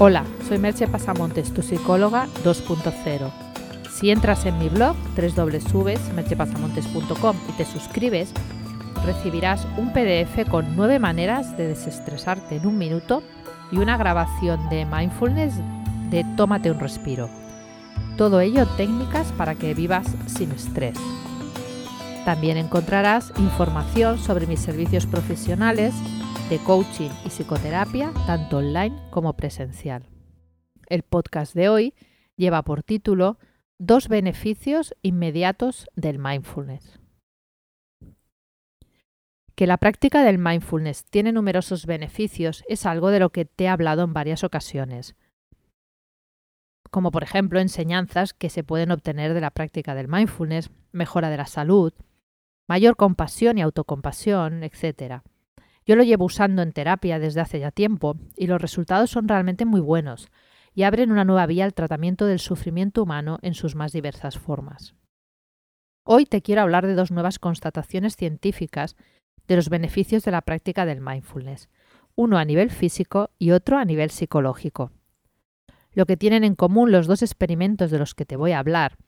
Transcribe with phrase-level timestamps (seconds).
[0.00, 3.32] Hola, soy Merche Pasamontes, tu psicóloga 2.0.
[3.90, 8.32] Si entras en mi blog www.merchepasamontes.com y te suscribes,
[9.04, 13.24] recibirás un PDF con nueve maneras de desestresarte en un minuto
[13.72, 15.54] y una grabación de mindfulness
[16.10, 17.28] de tómate un respiro.
[18.16, 20.96] Todo ello técnicas para que vivas sin estrés.
[22.24, 25.92] También encontrarás información sobre mis servicios profesionales
[26.48, 30.08] de coaching y psicoterapia, tanto online como presencial.
[30.88, 31.94] El podcast de hoy
[32.36, 33.38] lleva por título
[33.78, 37.00] Dos beneficios inmediatos del mindfulness.
[39.54, 43.68] Que la práctica del mindfulness tiene numerosos beneficios es algo de lo que te he
[43.68, 45.16] hablado en varias ocasiones,
[46.90, 51.36] como por ejemplo enseñanzas que se pueden obtener de la práctica del mindfulness, mejora de
[51.36, 51.92] la salud,
[52.66, 55.22] mayor compasión y autocompasión, etc.
[55.88, 59.64] Yo lo llevo usando en terapia desde hace ya tiempo y los resultados son realmente
[59.64, 60.28] muy buenos
[60.74, 64.94] y abren una nueva vía al tratamiento del sufrimiento humano en sus más diversas formas.
[66.04, 68.96] Hoy te quiero hablar de dos nuevas constataciones científicas
[69.46, 71.70] de los beneficios de la práctica del mindfulness,
[72.16, 74.92] uno a nivel físico y otro a nivel psicológico.
[75.94, 78.98] Lo que tienen en común los dos experimentos de los que te voy a hablar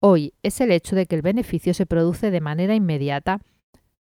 [0.00, 3.40] hoy es el hecho de que el beneficio se produce de manera inmediata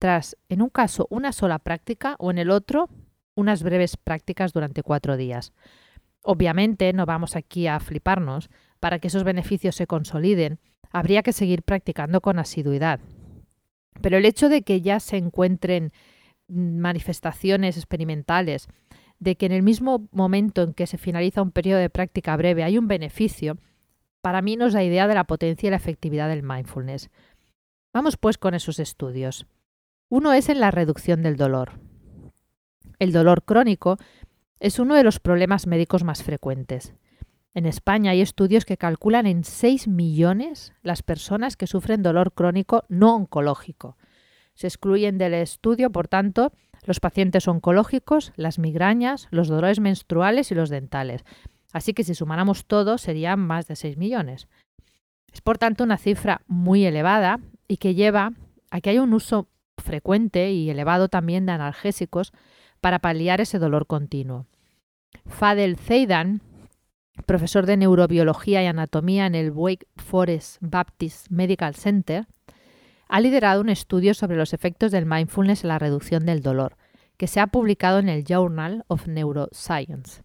[0.02, 2.90] tras, en un caso, una sola práctica o en el otro,
[3.36, 5.54] unas breves prácticas durante cuatro días.
[6.24, 8.50] Obviamente no vamos aquí a fliparnos.
[8.80, 10.58] Para que esos beneficios se consoliden,
[10.90, 13.00] habría que seguir practicando con asiduidad.
[14.02, 15.94] Pero el hecho de que ya se encuentren
[16.48, 18.70] manifestaciones experimentales,
[19.20, 22.64] de que en el mismo momento en que se finaliza un periodo de práctica breve
[22.64, 23.60] hay un beneficio,
[24.22, 27.12] para mí nos da idea de la potencia y la efectividad del mindfulness.
[27.94, 29.46] Vamos pues con esos estudios.
[30.12, 31.80] Uno es en la reducción del dolor.
[33.00, 33.95] El dolor crónico
[34.59, 36.94] es uno de los problemas médicos más frecuentes.
[37.54, 42.84] En España hay estudios que calculan en 6 millones las personas que sufren dolor crónico
[42.89, 43.95] no oncológico.
[44.54, 46.52] Se excluyen del estudio, por tanto,
[46.83, 51.23] los pacientes oncológicos, las migrañas, los dolores menstruales y los dentales.
[51.72, 54.49] Así que si sumáramos todo serían más de 6 millones.
[55.32, 57.39] Es por tanto una cifra muy elevada
[57.70, 58.33] y que lleva
[58.72, 59.48] a que haya un uso
[59.92, 62.32] frecuente y elevado también de analgésicos
[62.80, 64.46] para paliar ese dolor continuo.
[65.26, 66.42] Fadel Zeidan,
[67.26, 72.26] profesor de neurobiología y anatomía en el Wake Forest Baptist Medical Center,
[73.10, 76.78] ha liderado un estudio sobre los efectos del mindfulness en la reducción del dolor,
[77.18, 80.23] que se ha publicado en el Journal of Neuroscience.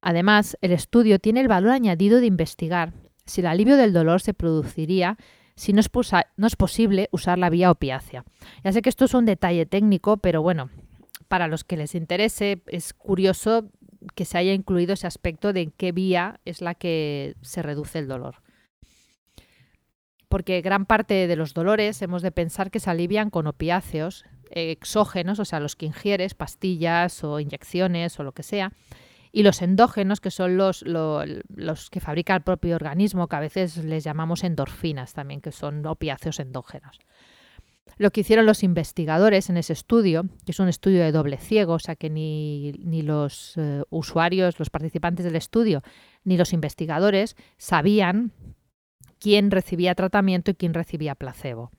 [0.00, 2.94] Además, el estudio tiene el valor añadido de investigar
[3.26, 5.18] si el alivio del dolor se produciría
[5.56, 8.24] si no es, posible usar la vía opiácea.
[8.62, 10.70] Ya sé que esto es un detalle técnico, pero bueno,
[11.28, 13.70] para los que les interese, es curioso
[14.14, 17.98] que se haya incluido ese aspecto de en qué vía es la que se reduce
[17.98, 18.42] el dolor.
[20.28, 25.38] Porque gran parte de los dolores hemos de pensar que se alivian con opiáceos exógenos,
[25.40, 28.72] o sea, los que ingieres, pastillas o inyecciones o lo que sea,
[29.36, 30.80] y los endógenos, que son los,
[31.90, 36.40] que fabrica el propio organismo, que a veces les llamamos endorfinas también, que son opiáceos
[36.40, 37.00] endógenos.
[37.98, 41.74] Lo que hicieron los investigadores en ese estudio, que es un estudio de doble ciego,
[41.74, 45.82] o sea que ni, ni los eh, usuarios, los participantes del estudio,
[46.24, 48.32] ni los investigadores sabían
[49.18, 51.72] quién recibía tratamiento y quién recibía placebo.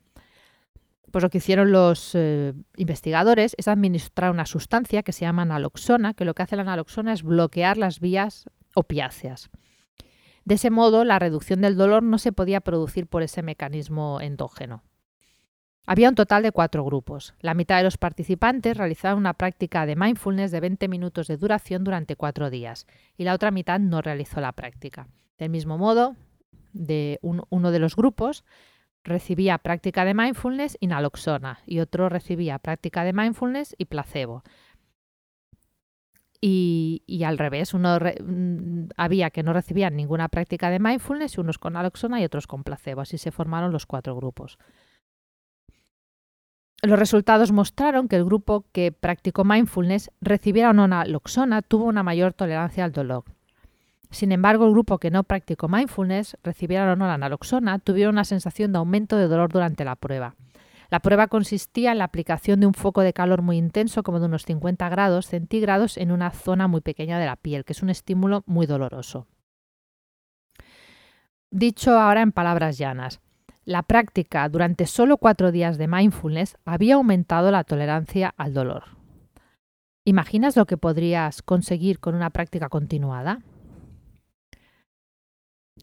[1.12, 6.14] Pues lo que hicieron los eh, investigadores es administrar una sustancia que se llama naloxona,
[6.14, 9.50] que lo que hace la naloxona es bloquear las vías opiáceas.
[10.44, 14.84] De ese modo, la reducción del dolor no se podía producir por ese mecanismo endógeno.
[15.86, 17.34] Había un total de cuatro grupos.
[17.40, 21.86] La mitad de los participantes realizaban una práctica de mindfulness de 20 minutos de duración
[21.86, 22.88] durante cuatro días
[23.18, 25.08] y la otra mitad no realizó la práctica.
[25.38, 26.18] Del mismo modo,
[26.74, 28.44] de uno de los grupos
[29.04, 34.44] recibía práctica de mindfulness y naloxona y otro recibía práctica de mindfulness y placebo.
[36.40, 41.74] Y, al revés, uno mm, había que no recibían ninguna práctica de mindfulness, unos con
[41.74, 43.02] naloxona y otros con placebo.
[43.02, 44.60] Así se formaron los cuatro grupos.
[46.84, 52.04] Los resultados mostraron que el grupo que practicó mindfulness recibiera o no naloxona tuvo una
[52.04, 53.24] mayor tolerancia al dolor,
[54.10, 58.24] sin embargo, el grupo que no practicó mindfulness, recibiera o no la naloxona, tuvieron una
[58.24, 60.36] sensación de aumento de dolor durante la prueba.
[60.90, 64.28] La prueba consistía en la aplicación de un foco de calor muy intenso, como de
[64.28, 67.90] unos 50 grados centígrados, en una zona muy pequeña de la piel, que es un
[67.90, 69.28] estímulo muy doloroso.
[71.52, 73.20] Dicho ahora en palabras llanas,
[73.66, 78.84] la práctica durante solo cuatro días de mindfulness había aumentado la tolerancia al dolor.
[80.06, 83.40] ¿Imaginas lo que podrías conseguir con una práctica continuada?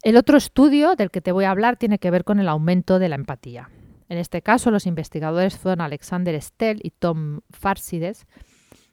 [0.02, 2.98] El otro estudio del que te voy a hablar tiene que ver con el aumento
[2.98, 3.70] de la empatía.
[4.08, 8.26] En este caso, los investigadores fueron Alexander Stell y Tom Farsides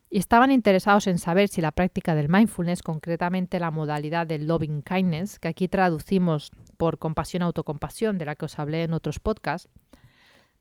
[0.09, 4.83] y estaban interesados en saber si la práctica del mindfulness, concretamente la modalidad del loving
[4.83, 9.69] kindness, que aquí traducimos por compasión autocompasión, de la que os hablé en otros podcasts,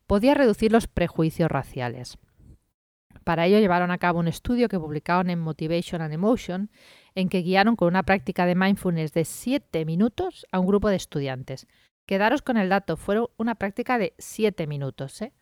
[0.07, 2.17] podía reducir los prejuicios raciales.
[3.23, 6.69] Para ello llevaron a cabo un estudio que publicaron en Motivation and Emotion,
[7.15, 10.95] en que guiaron con una práctica de mindfulness de 7 minutos a un grupo de
[10.95, 11.67] estudiantes.
[12.05, 15.21] Quedaros con el dato, fueron una práctica de 7 minutos.
[15.21, 15.33] ¿eh?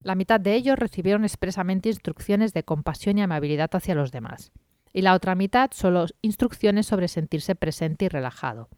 [0.00, 4.52] La mitad de ellos recibieron expresamente instrucciones de compasión y amabilidad hacia los demás.
[4.92, 8.68] Y la otra mitad solo instrucciones sobre sentirse presente y relajado.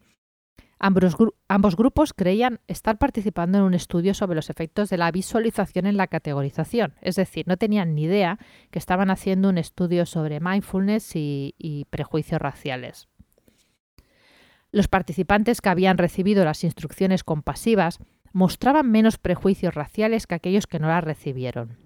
[0.85, 5.95] Ambos, grupos creían estar participando en un estudio sobre los efectos de la visualización en
[5.95, 8.37] la categorización, es decir, no tenían ni idea
[8.69, 13.07] que estaban haciendo un estudio sobre mindfulness y, y prejuicios raciales.
[14.71, 17.99] Los participantes que habían recibido las instrucciones compasivas
[18.33, 21.77] mostraban menos prejuicios raciales que aquellos que no las recibieron.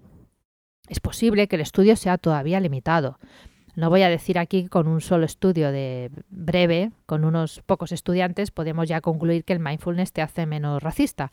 [0.89, 3.19] Es posible que el estudio sea todavía limitado,
[3.77, 7.91] no voy a decir aquí que con un solo estudio de breve, con unos pocos
[7.91, 11.31] estudiantes, podemos ya concluir que el mindfulness te hace menos racista.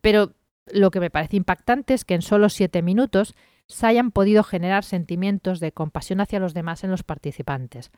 [0.00, 0.32] Pero
[0.66, 3.36] lo que me parece impactante es que en solo siete minutos
[3.68, 7.92] se hayan podido generar sentimientos de compasión hacia los demás en los participantes.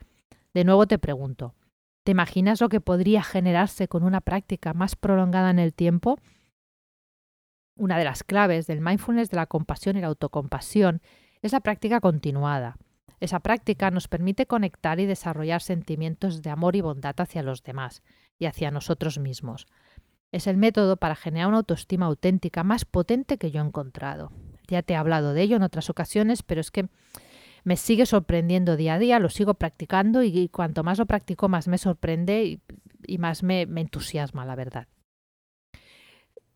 [0.53, 1.55] De nuevo te pregunto,
[2.05, 6.19] ¿te imaginas lo que podría generarse con una práctica más prolongada en el tiempo?
[7.75, 11.01] Una de las claves del mindfulness de la compasión y la autocompasión
[11.41, 12.77] es la práctica continuada.
[13.21, 18.03] Esa práctica nos permite conectar y desarrollar sentimientos de amor y bondad hacia los demás
[18.39, 19.69] y hacia nosotros mismos.
[20.33, 24.33] Es el método para generar una autoestima auténtica más potente que yo he encontrado.
[24.67, 26.89] Ya te he hablado de ello en otras ocasiones, pero es que
[27.65, 31.69] me sigue sorprendiendo día a día, lo sigo practicando y, cuanto más lo practico, más
[31.69, 32.61] me sorprende
[33.07, 34.89] y, más me, me entusiasma, la verdad.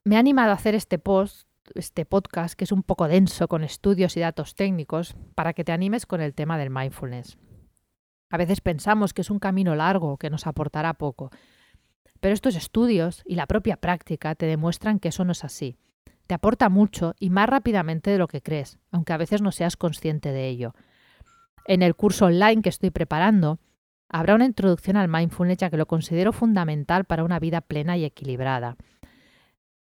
[0.03, 3.65] Me ha animado a hacer este post este podcast, que es un poco denso con
[3.65, 7.39] estudios y datos técnicos, para que te animes con el tema del mindfulness.
[8.31, 11.31] A veces pensamos que es un camino largo que nos aportará poco,
[12.21, 15.77] pero estos estudios y la propia práctica te demuestran que eso no es así.
[16.27, 19.77] Te aporta mucho y más rápidamente de lo que crees, aunque a veces no seas
[19.77, 20.75] consciente de ello.
[21.67, 23.61] En el curso online que estoy preparando,
[24.09, 28.05] habrá una introducción al mindfulness ya que lo considero fundamental para una vida plena y
[28.05, 28.77] equilibrada.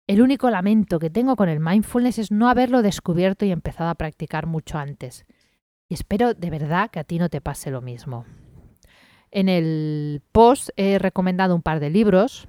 [0.06, 3.96] El único lamento que tengo con el mindfulness es no haberlo descubierto y empezado a
[3.96, 5.26] practicar mucho antes.
[5.88, 8.26] Y espero de verdad que a ti no te pase lo mismo.
[9.32, 12.48] En el post he recomendado un par de libros,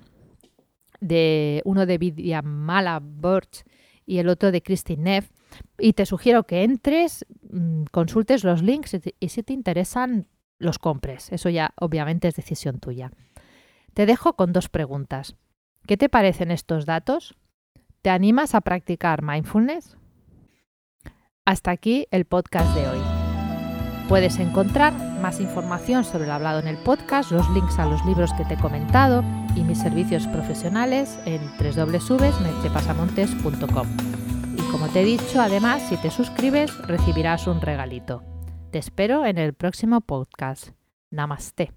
[1.01, 3.65] de uno de Vidyamala Birch
[4.05, 5.31] y el otro de Christine Neff,
[5.79, 10.27] y te sugiero que entres, mm, consultes los links y si te interesan,
[10.59, 11.31] los compres.
[11.33, 13.13] Eso ya obviamente es decisión tuya.
[13.93, 15.37] Te dejo con dos preguntas.
[15.87, 17.37] ¿Qué te parecen estos datos?
[18.05, 19.97] ¿Te animas a practicar mindfulness?
[21.47, 23.01] Hasta aquí el podcast de hoy.
[24.11, 24.93] Puedes encontrar
[25.23, 28.53] más información sobre lo hablado en el podcast, los links a los libros que te
[28.55, 29.25] he comentado
[29.57, 33.87] y mis servicios profesionales en www.mercepasamontes.com.
[34.59, 38.23] Y como te he dicho, además, si te suscribes, recibirás un regalito.
[38.71, 40.73] Te espero en el próximo podcast.
[41.11, 41.73] Namaste.